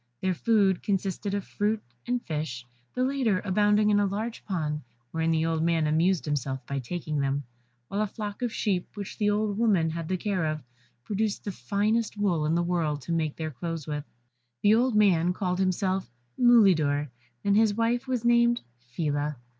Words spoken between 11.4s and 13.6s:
the finest wool in the world to make their